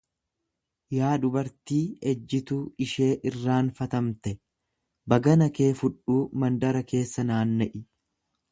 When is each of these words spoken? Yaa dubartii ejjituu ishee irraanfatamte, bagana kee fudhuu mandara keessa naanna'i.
Yaa 0.99 1.09
dubartii 1.25 1.81
ejjituu 2.13 2.57
ishee 2.85 3.11
irraanfatamte, 3.31 4.33
bagana 5.15 5.49
kee 5.59 5.71
fudhuu 5.83 6.19
mandara 6.45 6.83
keessa 6.93 7.31
naanna'i. 7.33 7.87